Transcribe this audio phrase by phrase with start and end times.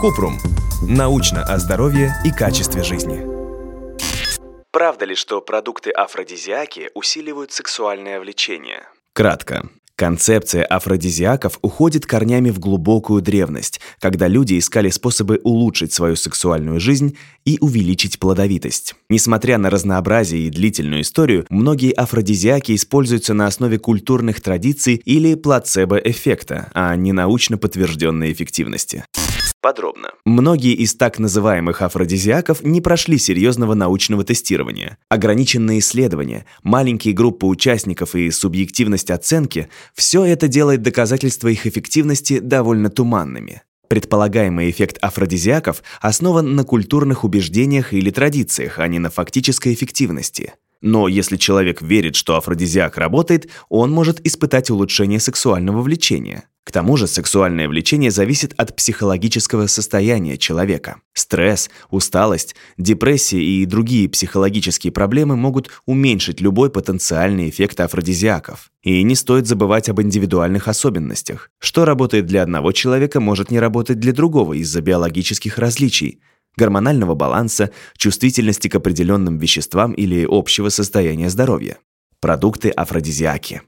[0.00, 0.38] Купрум.
[0.82, 3.24] Научно о здоровье и качестве жизни.
[4.72, 8.88] Правда ли, что продукты афродизиаки усиливают сексуальное влечение?
[9.12, 9.68] Кратко.
[10.02, 17.16] Концепция афродизиаков уходит корнями в глубокую древность, когда люди искали способы улучшить свою сексуальную жизнь
[17.44, 18.96] и увеличить плодовитость.
[19.08, 26.72] Несмотря на разнообразие и длительную историю, многие афродизиаки используются на основе культурных традиций или плацебо-эффекта,
[26.74, 29.04] а не научно подтвержденной эффективности.
[29.62, 30.10] Подробно.
[30.24, 34.98] Многие из так называемых афродизиаков не прошли серьезного научного тестирования.
[35.08, 42.90] Ограниченные исследования, маленькие группы участников и субъективность оценки– все это делает доказательства их эффективности довольно
[42.90, 43.62] туманными.
[43.86, 50.54] Предполагаемый эффект афродизиаков основан на культурных убеждениях или традициях, а не на фактической эффективности.
[50.82, 56.48] Но если человек верит, что афродизиак работает, он может испытать улучшение сексуального влечения.
[56.64, 60.96] К тому же сексуальное влечение зависит от психологического состояния человека.
[61.12, 68.70] Стресс, усталость, депрессия и другие психологические проблемы могут уменьшить любой потенциальный эффект афродизиаков.
[68.82, 71.50] И не стоит забывать об индивидуальных особенностях.
[71.58, 76.20] Что работает для одного человека, может не работать для другого из-за биологических различий,
[76.56, 81.78] гормонального баланса, чувствительности к определенным веществам или общего состояния здоровья.
[82.20, 83.62] Продукты афродизиаки.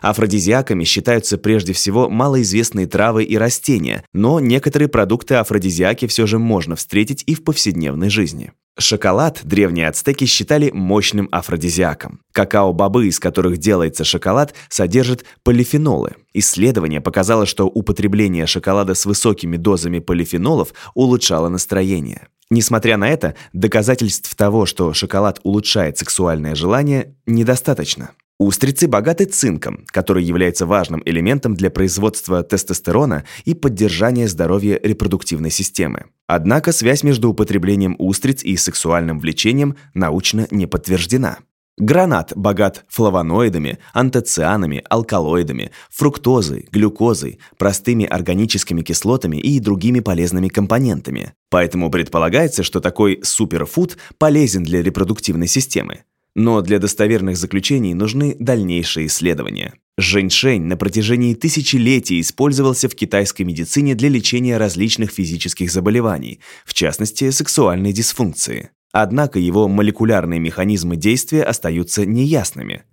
[0.00, 6.74] Афродизиаками считаются прежде всего малоизвестные травы и растения, но некоторые продукты афродизиаки все же можно
[6.74, 8.52] встретить и в повседневной жизни.
[8.80, 12.22] Шоколад древние ацтеки считали мощным афродизиаком.
[12.32, 16.12] Какао-бобы, из которых делается шоколад, содержат полифенолы.
[16.32, 22.28] Исследование показало, что употребление шоколада с высокими дозами полифенолов улучшало настроение.
[22.48, 28.12] Несмотря на это, доказательств того, что шоколад улучшает сексуальное желание, недостаточно.
[28.40, 36.06] Устрицы богаты цинком, который является важным элементом для производства тестостерона и поддержания здоровья репродуктивной системы.
[36.26, 41.40] Однако связь между употреблением устриц и сексуальным влечением научно не подтверждена.
[41.76, 51.34] Гранат богат флавоноидами, антоцианами, алкалоидами, фруктозой, глюкозой, простыми органическими кислотами и другими полезными компонентами.
[51.50, 56.04] Поэтому предполагается, что такой суперфуд полезен для репродуктивной системы.
[56.40, 59.74] Но для достоверных заключений нужны дальнейшие исследования.
[59.98, 67.28] Женьшень на протяжении тысячелетий использовался в китайской медицине для лечения различных физических заболеваний, в частности,
[67.28, 68.70] сексуальной дисфункции.
[68.90, 72.84] Однако его молекулярные механизмы действия остаются неясными.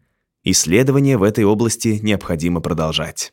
[0.44, 3.32] Исследования в этой области необходимо продолжать.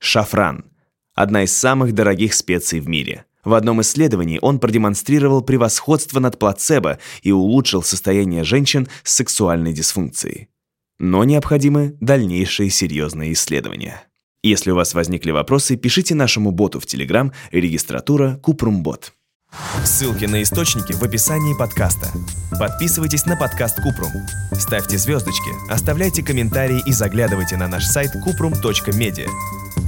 [0.00, 0.66] Шафран–
[1.14, 6.98] одна из самых дорогих специй в мире– в одном исследовании он продемонстрировал превосходство над плацебо
[7.22, 10.48] и улучшил состояние женщин с сексуальной дисфункцией.
[10.98, 14.02] Но необходимы дальнейшие серьезные исследования.
[14.42, 19.12] Если у вас возникли вопросы, пишите нашему боту в Telegram регистратура Купрумбот.
[19.84, 22.10] Ссылки на источники в описании подкаста.
[22.58, 24.10] Подписывайтесь на подкаст Купрум.
[24.52, 29.28] Ставьте звездочки, оставляйте комментарии и заглядывайте на наш сайт kuprum.media.